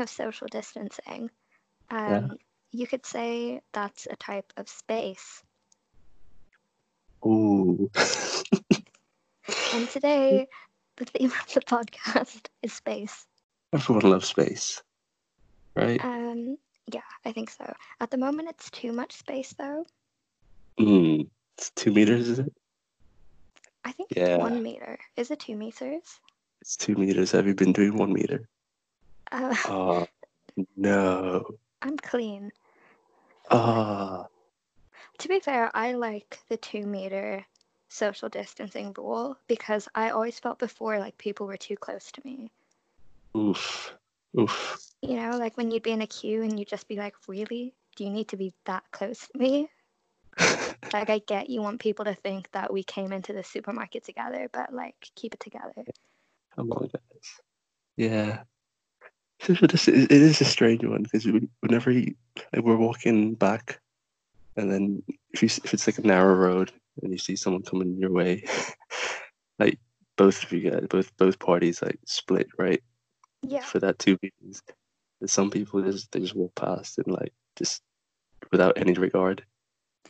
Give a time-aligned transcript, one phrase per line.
[0.00, 1.30] speaking of social distancing,
[1.90, 2.28] um, Yeah.
[2.72, 5.42] you could say that's a type of space.
[7.26, 7.90] Ooh.
[9.72, 10.48] And today,
[10.96, 13.26] the theme of the podcast is space.
[13.72, 14.82] Everyone loves space,
[15.76, 16.02] right?
[16.04, 16.56] Um,
[16.92, 17.72] yeah, I think so.
[18.00, 19.84] At the moment, it's too much space, though.
[20.78, 21.28] Mm.
[21.58, 22.52] It's two meters, is it?
[23.84, 24.36] I think Yeah.
[24.36, 24.98] it's one meter.
[25.16, 26.20] Is it two meters?
[26.62, 27.32] It's two meters.
[27.32, 28.48] Have you been doing one meter?
[29.32, 30.06] Uh, Oh
[30.76, 31.44] no.
[31.82, 32.52] I'm clean.
[33.50, 34.26] Ah.
[35.18, 37.44] To be fair, I like the two meter
[37.88, 42.50] social distancing rule because I always felt before like people were too close to me.
[43.36, 43.94] oof.
[44.38, 44.78] Oof.
[45.02, 47.74] You know, like when you'd be in a queue and you'd just be like, really?
[47.96, 49.68] Do you need to be that close to me?
[50.92, 54.48] Like, I get you want people to think that we came into the supermarket together,
[54.52, 55.84] but like, keep it together.
[56.56, 57.40] Come on, guys.
[57.96, 58.42] Yeah.
[59.48, 61.26] It it is a strange one because
[61.60, 62.14] whenever you,
[62.52, 63.80] like, we're walking back,
[64.56, 67.96] and then if you if it's like a narrow road and you see someone coming
[67.96, 68.44] your way,
[69.58, 69.78] like
[70.16, 72.82] both of you guys, both both parties like split right
[73.42, 73.60] Yeah.
[73.62, 74.18] for that two.
[74.22, 77.82] And some people just they just walk past and like just
[78.52, 79.42] without any regard.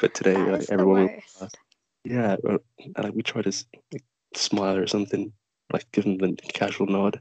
[0.01, 1.57] But today, like everyone, past.
[2.05, 2.59] yeah, and,
[2.97, 3.53] like we try to
[3.93, 5.33] like, smile or something,
[5.73, 7.21] like give them the casual nod.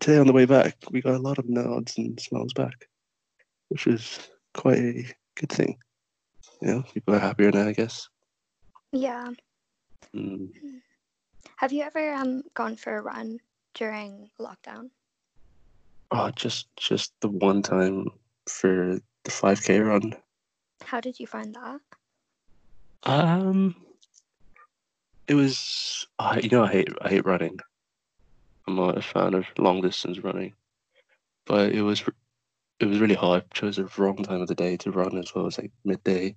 [0.00, 2.88] Today on the way back, we got a lot of nods and smiles back,
[3.68, 4.18] which is
[4.52, 5.06] quite a
[5.36, 5.78] good thing.
[6.60, 8.08] You know, people are happier now, I guess.
[8.92, 9.30] Yeah.
[10.14, 10.50] Mm.
[11.56, 13.38] Have you ever um gone for a run
[13.74, 14.90] during lockdown?
[16.10, 18.08] Oh, just just the one time
[18.48, 20.14] for the five k run.
[20.82, 21.80] How did you find that?
[23.04, 23.76] Um,
[25.28, 26.06] it was.
[26.18, 27.58] I you know, I hate I hate running.
[28.66, 30.54] I'm not a fan of long distance running,
[31.46, 32.02] but it was
[32.80, 33.44] it was really hard.
[33.44, 35.44] I chose the wrong time of the day to run as well.
[35.44, 36.36] It was like midday,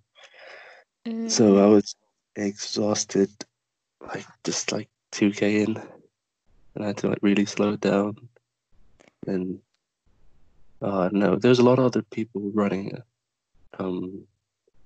[1.28, 1.96] so I Mm, was
[2.36, 3.30] exhausted,
[4.02, 5.78] like just like two k in,
[6.76, 8.30] and I had to like really slow it down.
[9.28, 9.60] And
[10.82, 12.98] uh, no, there's a lot of other people running,
[13.80, 14.26] um,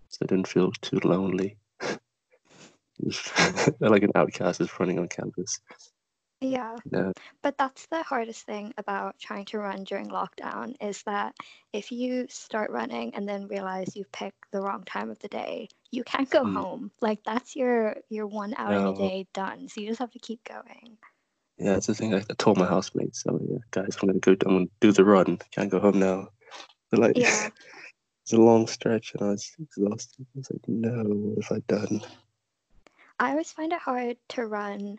[0.10, 1.58] so I didn't feel too lonely.
[3.80, 5.60] like an outcast is running on campus.
[6.44, 6.78] Yeah.
[7.42, 11.36] But that's the hardest thing about trying to run during lockdown is that
[11.72, 15.70] if you start running and then realize you've picked the wrong time of the day,
[15.92, 16.54] you can't go Mm.
[16.54, 16.92] home.
[17.02, 19.68] Like that's your your one hour in a day done.
[19.68, 20.98] So you just have to keep going.
[21.58, 22.14] Yeah, it's the thing.
[22.14, 24.32] I, I told my housemates, so yeah, guys, I'm gonna go.
[24.32, 25.40] I'm gonna do the run.
[25.52, 26.30] Can't go home now.
[26.90, 27.50] They're like, Yeah.
[28.24, 30.26] it's a long stretch, and I was exhausted.
[30.36, 32.02] I was like, no, what have I done?
[33.20, 34.98] I always find it hard to run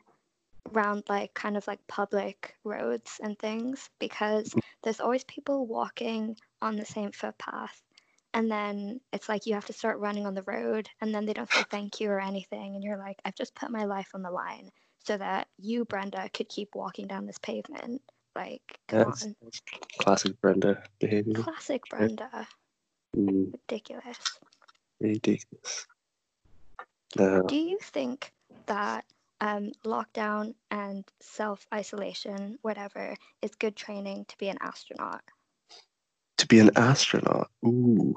[0.72, 6.76] around like kind of like public roads and things because there's always people walking on
[6.76, 7.82] the same footpath.
[8.32, 11.32] And then it's like you have to start running on the road and then they
[11.32, 12.75] don't say thank you or anything.
[12.75, 14.70] And you're like, I've just put my life on the line
[15.04, 18.02] so that you, Brenda, could keep walking down this pavement.
[18.34, 19.36] Like, come that's, on.
[19.42, 19.60] that's
[19.98, 21.34] classic Brenda behavior.
[21.34, 22.48] Classic Brenda.
[23.16, 24.19] Mm, Ridiculous.
[25.00, 25.86] ridiculous.
[27.16, 28.32] No, Do you think
[28.66, 29.04] that
[29.40, 35.22] um, lockdown and self isolation, whatever, is good training to be an astronaut?
[36.36, 37.50] to be an astronaut.
[37.64, 38.16] Ooh,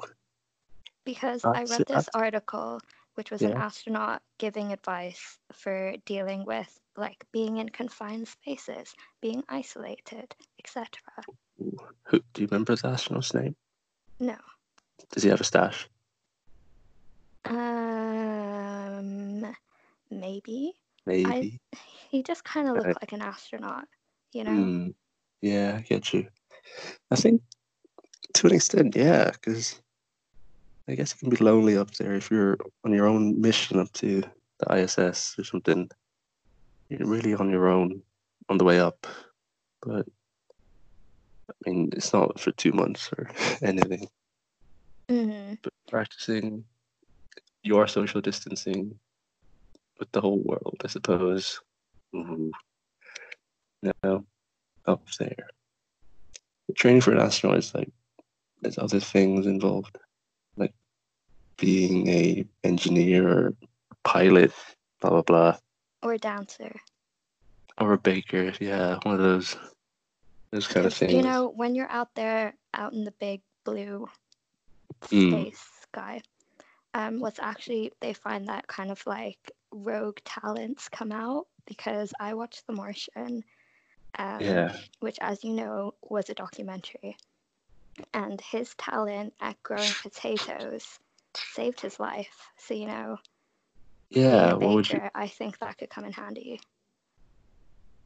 [1.05, 2.81] Because I read this article,
[3.15, 9.43] which was an astronaut giving advice for dealing with like being in confined spaces, being
[9.47, 10.87] isolated, etc.
[12.03, 13.55] Who, do you remember the astronaut's name?
[14.19, 14.35] No.
[15.11, 15.87] Does he have a stash?
[17.45, 19.55] Um,
[20.09, 20.73] maybe.
[21.07, 21.61] Maybe.
[22.09, 22.97] He just kind of looked Right.
[23.01, 23.85] like an astronaut,
[24.33, 24.51] you know?
[24.51, 24.93] Mm,
[25.41, 26.27] yeah, I get you.
[27.09, 27.41] I think
[28.33, 29.81] to an extent, yeah, because
[30.89, 33.91] I guess it can be lonely up there if you're on your own mission up
[33.93, 34.21] to
[34.59, 35.89] the ISS or something.
[36.89, 38.01] You're really on your own
[38.49, 39.07] on the way up.
[39.81, 40.07] But
[41.49, 43.29] I mean, it's not for two months or
[43.61, 44.07] anything.
[45.09, 46.65] hmm But practicing
[47.63, 48.99] your social distancing
[49.99, 51.61] with the whole world, I suppose.
[52.15, 52.51] Ooh.
[54.03, 54.25] No,
[54.85, 55.47] up there.
[56.75, 57.89] Training for an astronaut is like
[58.61, 59.97] there's other things involved,
[60.57, 60.73] like
[61.57, 63.53] being a engineer or
[64.03, 64.51] pilot,
[65.01, 65.57] blah blah blah,
[66.03, 66.75] Or a dancer.
[67.79, 68.51] or a baker.
[68.59, 69.55] Yeah, one of those
[70.51, 71.13] those kind of things.
[71.13, 74.07] You know, when you're out there, out in the big blue
[75.11, 75.29] Mm.
[75.31, 76.21] space sky,
[76.93, 82.33] um, what's actually they find that kind of like rogue talents come out because I
[82.33, 83.43] watched The Martian,
[84.17, 84.77] um, Yeah.
[84.99, 87.17] which, as you know, was a documentary.
[88.13, 90.99] And his talent at growing potatoes
[91.35, 92.49] saved his life.
[92.57, 93.17] So, you know,
[94.09, 94.53] Yeah.
[94.53, 95.01] What would you?
[95.13, 96.59] I think that could come in handy.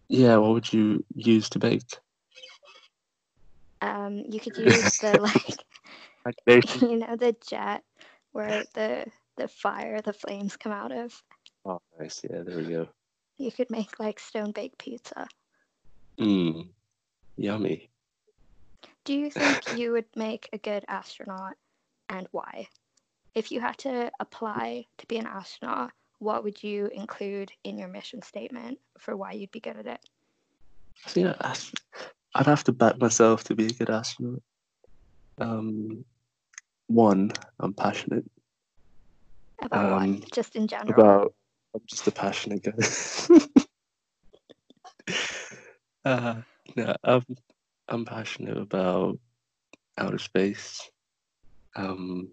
[0.09, 0.37] Yeah.
[0.37, 1.97] What would you use to bake?
[3.81, 5.63] Um, you could use the like,
[6.81, 7.83] you know, the jet
[8.31, 9.05] where the
[9.37, 11.23] the fire, the flames come out of.
[11.65, 12.21] Oh, nice.
[12.29, 12.41] Yeah.
[12.43, 12.87] There we go.
[13.37, 15.27] You could make like stone baked pizza.
[16.19, 16.69] Mmm.
[17.37, 17.89] Yummy.
[19.03, 21.55] Do you think you would make a good astronaut
[22.09, 22.67] and why?
[23.33, 27.87] If you had to apply to be an astronaut, what would you include in your
[27.87, 30.09] mission statement for why you'd be good at it?
[31.15, 31.55] I-
[32.35, 34.43] I'd have to back myself to be a good astronaut.
[35.39, 36.05] Um,
[36.87, 38.25] one, I'm passionate
[39.63, 40.31] About Um, what?
[40.31, 40.99] Just in general.
[40.99, 41.35] about.
[41.73, 42.73] I'm just a passionate guy.
[46.05, 46.41] uh,
[46.75, 47.25] no, I'm
[47.87, 49.19] I'm passionate about
[49.97, 50.89] outer space.
[51.75, 52.29] Um,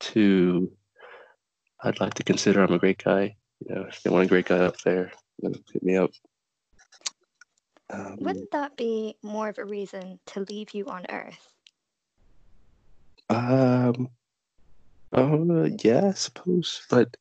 [0.00, 0.72] two,
[1.82, 3.36] I'd like to consider I'm a great guy.
[3.60, 5.12] You know, if they want a great guy up there,
[5.42, 6.10] you know, hit me up.
[7.90, 11.52] Um, Wouldn't that be more of a reason to leave you on Earth?
[13.28, 14.08] Um.
[15.12, 17.16] Oh, yeah, I suppose, but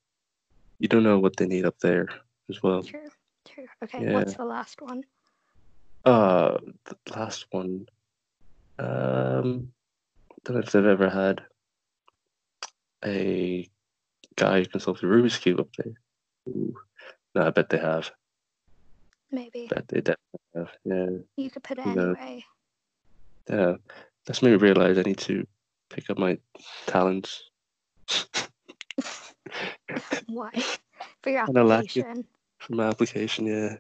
[0.84, 2.10] you don't know what they need up there
[2.50, 2.84] as well.
[2.84, 3.08] True,
[3.48, 3.66] true.
[3.86, 4.16] Okay, Yeah.
[4.16, 5.06] what's the last one?
[6.04, 7.86] Uh, the last one.
[8.78, 9.72] Um,
[10.44, 11.42] don't know if they've ever had
[13.06, 13.70] a
[14.36, 15.94] guy who can solve the Rubik's cube up there.
[16.50, 16.76] Ooh.
[17.34, 18.12] No, I bet they have.
[19.32, 19.68] Maybe.
[19.68, 20.18] Bet they definitely
[20.56, 20.72] have.
[20.84, 21.06] Yeah,
[21.38, 22.10] You could put it No.
[22.10, 22.44] anyway.
[23.50, 23.76] yeah.
[24.26, 25.48] That's made me realize I need to
[25.90, 26.38] pick up my
[26.88, 27.42] talents.
[30.28, 30.52] Why?
[31.22, 32.06] For your Kinda lack it.
[32.06, 32.28] application.
[32.60, 33.46] for my application.
[33.48, 33.78] Yeah.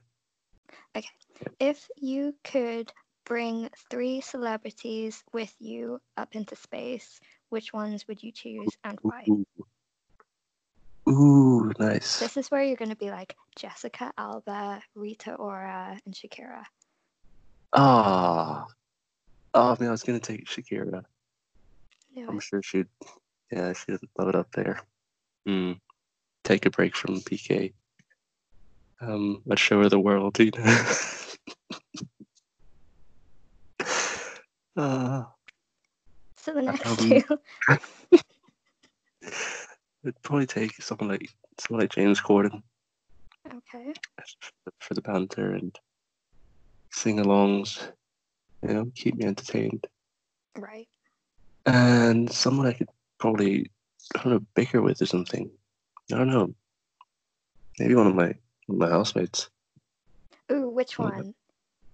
[0.96, 1.10] Okay.
[1.60, 2.92] If you could
[3.26, 7.20] bring three celebrities with you up into space,
[7.50, 9.26] which ones would you choose and why?
[11.10, 11.72] Ooh.
[11.80, 12.20] Nice.
[12.20, 16.64] This is where you're going to be like Jessica Alba, Rita Ora, and Shakira.
[17.74, 18.66] Ah.
[19.56, 21.04] Oh man, I was gonna take Shakira.
[22.16, 22.88] No, I'm sure she'd
[23.52, 24.82] yeah, she'd love it up there.
[25.46, 25.74] Hmm.
[26.44, 27.74] Take a break from Piqué.
[29.02, 30.86] Um, let's show her the world, you know.
[34.78, 35.24] uh,
[36.36, 37.24] So the next um, two.
[40.04, 41.30] it'd probably take someone like
[41.60, 42.62] someone like James Corden
[43.54, 43.94] okay.
[44.80, 45.78] for the banter and
[46.92, 47.92] sing-alongs.
[48.62, 49.88] You know, keep me entertained.
[50.58, 50.88] Right.
[51.66, 53.72] and someone I could probably
[54.16, 55.50] I don't know bicker with or something.
[56.12, 56.54] I don't know.
[57.80, 58.34] Maybe one of my
[58.68, 59.50] one of my housemates.
[60.52, 61.34] Ooh, which one?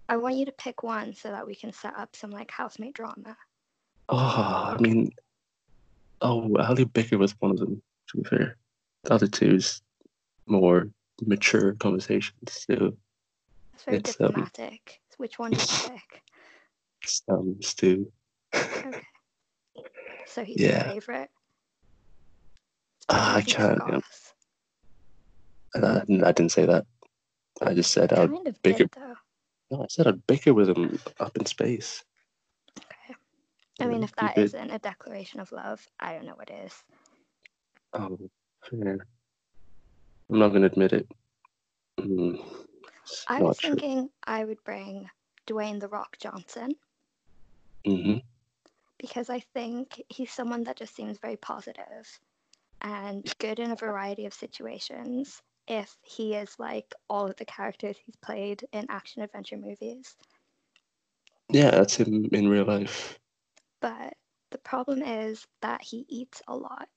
[0.07, 2.95] I want you to pick one so that we can set up some like housemate
[2.95, 3.37] drama.
[4.09, 5.11] Oh, I mean,
[6.21, 7.81] oh, I'll do bicker with one of them.
[8.09, 8.57] To be fair,
[9.03, 9.81] the other two is
[10.47, 10.89] more
[11.21, 12.65] mature conversations.
[12.67, 12.97] So
[13.73, 14.99] That's very It's, um, diplomatic.
[15.17, 16.23] Which one did you pick?
[17.03, 18.11] it's, um, Stu.
[18.55, 18.91] Okay.
[20.25, 20.85] So he's Yeah.
[20.85, 21.31] your favorite.
[23.09, 23.81] Ah, I can't.
[23.89, 23.99] yeah.
[25.75, 26.85] I, I didn't say that.
[27.61, 28.29] I just said I'd.
[28.29, 28.95] Kind of bicker- did.
[29.71, 32.03] No, I said I'd bicker with him up in space.
[32.79, 33.15] Okay.
[33.81, 36.73] I mean, if that not a declaration of love, I don't know what is.
[37.93, 38.17] Oh,
[38.69, 38.97] fair.
[40.29, 41.07] I'm not going to admit it.
[41.99, 42.43] Mm,
[43.27, 43.71] I was true.
[43.71, 45.09] thinking I would bring
[45.47, 46.71] Dwayne the Rock Johnson
[47.85, 48.17] hmm
[48.99, 52.19] because I think he's someone that just seems very positive
[52.81, 55.41] and good in a variety of situations.
[55.67, 60.15] If he is like all of the characters he's played in action adventure movies,
[61.51, 63.19] Yeah, that's him in real life.
[63.81, 64.15] but
[64.51, 66.89] the problem is that he eats a lot.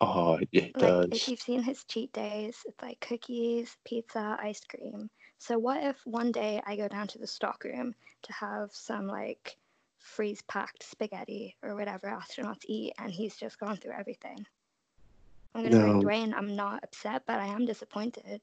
[0.00, 4.60] Oh, yeah, he Like if you've seen his cheat days, it's like cookies, pizza, ice
[4.64, 5.10] cream.
[5.38, 9.56] So what if one day I go down to the stockroom to have some like
[9.98, 14.46] freeze packed spaghetti or whatever astronauts eat and he's just gone through everything?
[15.54, 16.00] I'm gonna bring No.
[16.00, 16.34] Dwayne.
[16.34, 18.40] I'm not upset, but I am disappointed.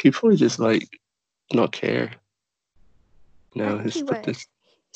[0.00, 0.88] He'd probably just like
[1.52, 2.12] not care.
[3.54, 4.24] No, his he would.
[4.24, 4.46] this,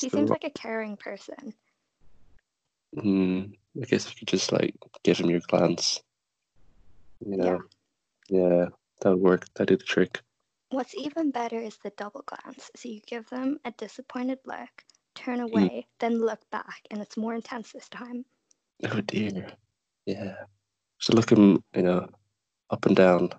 [0.00, 1.54] He seems like a caring person.
[2.96, 3.50] mm,
[3.80, 6.00] I guess you could just like give him your glance.
[7.24, 7.62] You know,
[8.28, 8.66] yeah,
[9.00, 9.46] that would work.
[9.54, 10.20] That'd do the trick.
[10.70, 12.70] What's even better is the double glance.
[12.76, 14.84] So you give them a disappointed look,
[15.14, 15.44] turn Mm.
[15.44, 18.24] away, then look back, and it's more intense this time.
[18.84, 19.52] Oh dear.
[20.06, 20.34] Yeah.
[20.98, 22.08] So look him, you know,
[22.70, 23.30] up and down.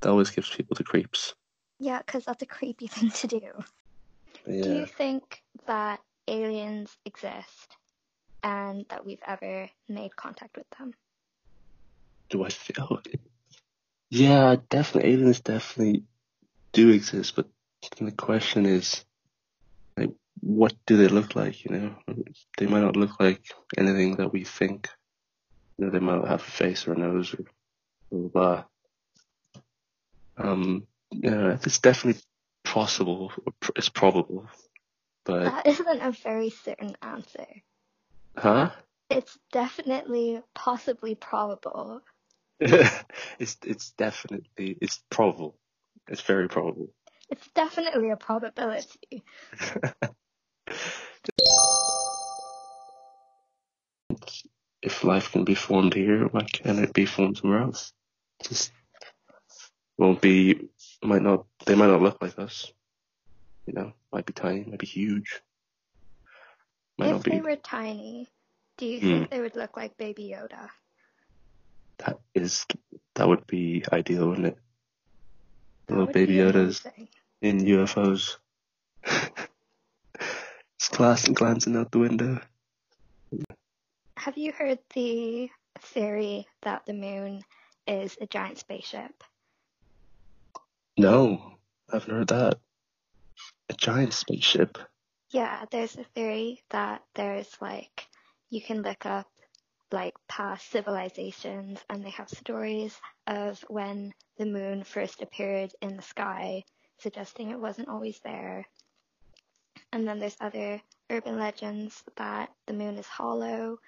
[0.00, 1.34] That always gives people the creeps.
[1.78, 3.50] Yeah, because that's a creepy thing to do.
[4.46, 4.62] Yeah.
[4.62, 7.76] Do you think that aliens exist
[8.42, 10.92] and that we've ever made contact with them?
[12.30, 13.02] Do I feel?
[14.10, 15.12] Yeah, definitely.
[15.12, 16.04] Aliens definitely
[16.72, 17.46] do exist, but
[17.98, 19.04] the question is,
[19.98, 21.64] like, what do they look like?
[21.64, 21.94] You know,
[22.56, 23.42] they might not look like
[23.76, 24.88] anything that we think.
[25.78, 27.44] They might have a face or a nose or
[28.10, 28.64] blah blah.
[30.36, 30.50] blah.
[30.50, 32.20] Um, yeah, it's definitely
[32.64, 33.32] possible.
[33.46, 34.46] or pr- It's probable,
[35.24, 37.46] but That isn't a very certain answer.
[38.36, 38.70] huh?
[39.10, 42.02] It's definitely possibly probable.
[42.60, 45.56] it's it's definitely it's probable.
[46.08, 46.88] It's very probable.
[47.30, 49.22] It's definitely a probability.
[55.08, 57.92] life can be formed here, why can't it be formed somewhere else?
[58.42, 58.70] Just
[59.96, 60.68] won't be,
[61.02, 62.72] might not, they might not look like us.
[63.66, 65.40] You know, might be tiny, might be huge.
[66.98, 67.30] Might if be.
[67.32, 68.28] they were tiny,
[68.76, 69.06] do you Hmm.
[69.06, 70.68] think they would look like Baby Yoda?
[71.98, 72.64] That is,
[73.16, 74.58] that would be ideal, wouldn't it?
[75.88, 77.08] That Little baby Yodas amazing.
[77.42, 78.36] in UFOs.
[80.78, 82.40] Just glancing out the window.
[84.28, 87.42] Have you heard the theory that the moon
[87.86, 89.24] is a giant spaceship?
[90.98, 91.54] No,
[91.90, 92.58] I haven't heard that.
[93.70, 94.76] A giant spaceship.
[95.30, 98.06] Yeah, there's a theory that there's like,
[98.50, 99.30] you can look up
[99.92, 106.02] like past civilizations and they have stories of when the moon first appeared in the
[106.02, 106.64] sky,
[106.98, 108.66] suggesting it wasn't always there.
[109.90, 113.78] And then there's other urban legends that the moon is hollow,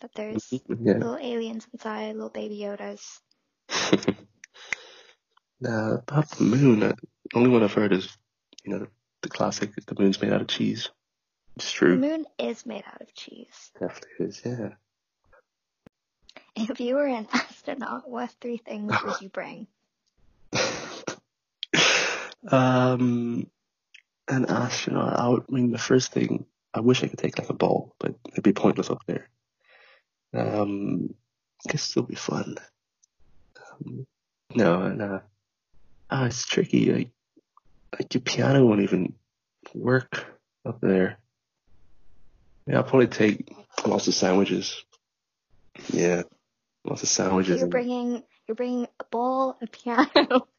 [0.00, 0.94] that there's Yeah.
[0.94, 3.20] little aliens inside, little baby Yodas.
[5.60, 6.92] Now, about the moon, uh,
[7.30, 8.18] the only one I've heard is,
[8.64, 8.88] you know, the,
[9.22, 10.90] the classic, the moon's made out of cheese.
[11.56, 11.92] It's true.
[11.98, 13.72] The moon is made out of cheese.
[13.80, 14.70] Definitely is, yeah.
[16.56, 19.66] If you were an astronaut, what three things would you bring?
[22.48, 23.50] um,
[24.28, 27.48] an astronaut, I would, I mean, the first thing, I wish I could take like
[27.48, 29.30] a ball, but it'd be pointless up there.
[30.34, 31.14] Um,
[31.66, 32.56] I guess it'll be fun.
[33.70, 34.06] Um,
[34.54, 35.20] no, no.
[36.10, 36.92] Ah, it's tricky.
[36.92, 37.10] Like,
[37.98, 39.14] like your piano won't even
[39.74, 40.26] work
[40.66, 41.18] up there.
[42.66, 43.54] Yeah, I'll probably take
[43.86, 44.84] lots of sandwiches.
[45.92, 46.22] Yeah,
[46.84, 47.60] lots of sandwiches.
[47.60, 50.46] you're bringing you're bringing a ball, a piano,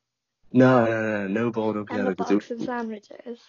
[0.55, 2.07] No, no, no, no ball, no piano.
[2.07, 2.33] and piano.
[2.33, 3.39] a box it, of sandwiches.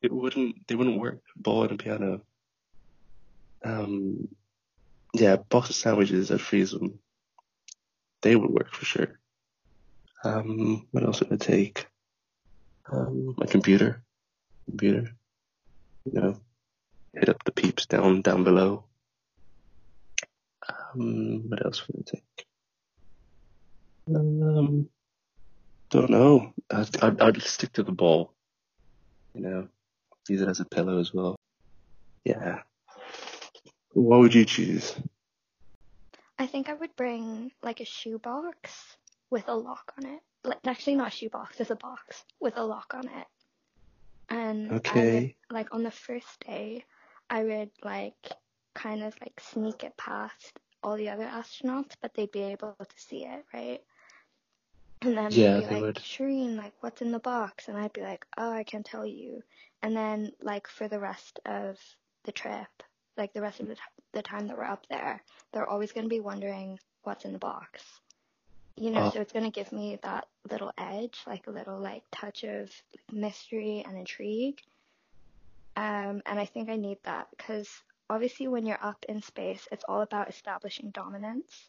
[0.00, 1.20] it wouldn't, they wouldn't work.
[1.34, 2.20] Ball and piano.
[3.64, 4.28] Um,
[5.14, 6.30] yeah, box of sandwiches.
[6.40, 6.98] Freeze them.
[8.22, 9.18] They would work for sure.
[10.24, 11.86] Um, what else would I take?
[12.90, 14.02] Um, my computer.
[14.66, 15.14] Computer.
[16.04, 16.40] You know,
[17.14, 18.84] hit up the peeps down down below.
[20.68, 22.46] Um, what else would I take?
[24.14, 24.88] Um,
[25.90, 26.52] don't know.
[26.70, 28.32] I'd, I'd, I'd stick to the ball.
[29.34, 29.68] You know,
[30.28, 31.36] use it as a pillow as well.
[32.24, 32.62] Yeah.
[33.94, 34.94] What would you choose?
[36.38, 38.96] I think I would bring like a shoebox
[39.30, 40.20] with a lock on it.
[40.44, 43.26] Like actually not a shoebox, just a box with a lock on it.
[44.28, 46.84] And I would, like on the first day,
[47.30, 48.32] I would like
[48.74, 53.00] kind of like sneak it past all the other astronauts, but they'd be able to
[53.00, 53.80] see it, right?
[55.02, 55.96] And then Yeah, they'd be they like, would.
[55.96, 57.68] Shireen, like, what's in the box?
[57.68, 59.42] And I'd be like, oh, I can't tell you.
[59.82, 61.78] And then, like, for the rest of
[62.24, 62.68] the trip,
[63.16, 63.80] like the rest of the, t-
[64.12, 67.38] the time that we're up there, they're always going to be wondering what's in the
[67.38, 67.82] box.
[68.76, 69.10] You know, Oh.
[69.10, 72.70] so it's going to give me that little edge, like a little, like, touch of
[72.92, 74.60] like, mystery and intrigue.
[75.76, 77.68] Um, and I think I need that because
[78.10, 81.68] obviously when you're up in space, it's all about establishing dominance.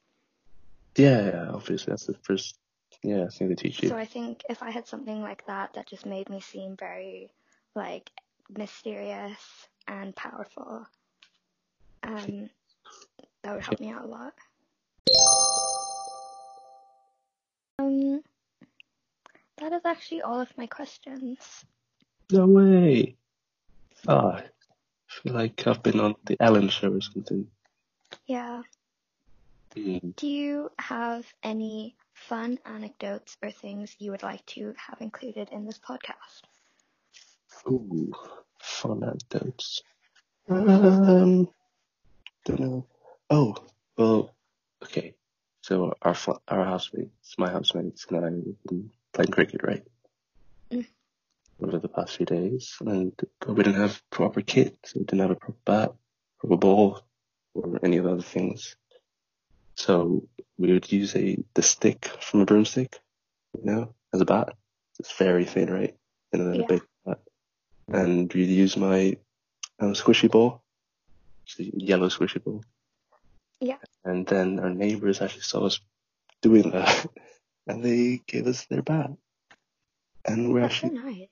[0.96, 2.58] Yeah, yeah, obviously that's the first,
[3.04, 3.90] yeah, thing they teach you.
[3.90, 7.32] So I think if I had something like that that just made me seem very
[7.76, 8.10] like
[8.56, 10.88] mysterious and powerful,
[12.06, 12.50] um,
[13.44, 14.34] that would help me out a lot.
[17.80, 18.22] Um,
[19.58, 21.66] that is actually all of my questions.
[22.32, 23.16] No way.
[24.08, 24.44] Oh, I
[25.08, 27.48] feel like I've been on the Ellen show or something.
[28.28, 28.62] Yeah.
[29.76, 30.16] Mm.
[30.16, 35.66] Do you have any fun anecdotes or things you would like to have included in
[35.66, 36.44] this podcast?
[37.68, 38.14] Ooh,
[38.62, 39.82] fun anecdotes.
[40.50, 41.50] Um,
[42.46, 42.88] don't know.
[43.30, 43.56] Oh,
[43.98, 44.34] well,
[44.84, 45.16] okay.
[45.62, 49.84] So our fl- our housemates, my housemates, and I have been playing cricket, right?
[50.72, 50.86] Mm.
[51.62, 53.14] over the past few days, and
[53.48, 55.94] we didn't have proper kit, so we didn't have a proper bat,
[56.40, 57.02] proper ball,
[57.54, 58.76] or any of the other things.
[59.78, 63.00] So we would use a the stick from a broomstick,
[63.58, 64.54] you know, as a bat.
[65.00, 65.96] It's very thin, right?
[66.32, 66.66] And than Yeah.
[66.66, 67.20] a big bat.
[67.88, 69.18] And we'd use my
[69.80, 70.64] um, squishy ball,
[71.58, 72.64] yellow squishy ball.
[73.60, 73.78] Yeah.
[74.04, 75.80] And then our neighbors actually saw us
[76.42, 77.08] doing that,
[77.68, 79.12] and they gave us their bat.
[80.26, 81.28] And we're That's so actually, nice.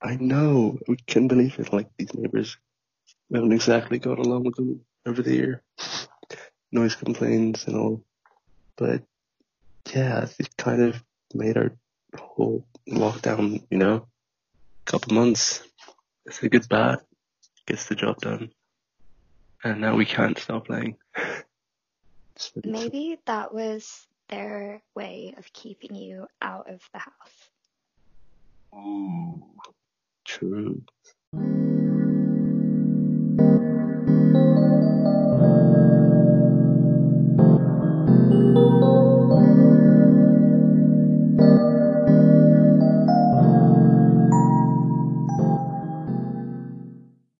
[0.00, 1.72] I know, we couldn't believe it.
[1.72, 2.56] Like these neighbors,
[3.28, 5.62] we haven't exactly got along with them over the year.
[6.70, 8.04] Noise complaints and all.
[8.76, 9.02] But
[9.92, 11.02] yeah, it kind of
[11.34, 11.72] made our
[12.16, 14.06] whole lockdown, you know,
[14.84, 15.62] couple months.
[16.24, 17.00] It's a good bat,
[17.66, 18.50] gets the job done.
[19.64, 20.96] And now we can't stop playing.
[22.64, 27.50] Maybe that was their way of keeping you out of the house.
[28.74, 29.42] Ooh,
[30.24, 30.82] true.